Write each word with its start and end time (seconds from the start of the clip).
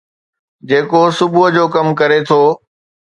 جيڪو 0.69 1.01
صبح 1.17 1.43
جو 1.55 1.65
ڪم 1.75 1.87
ڪري 1.99 2.19
ٿو 2.27 2.41